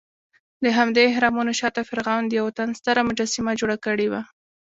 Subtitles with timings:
[0.65, 4.21] دهمدې اهرامونو شاته فرعون د یوه تن ستره مجسمه جوړه کړې وه.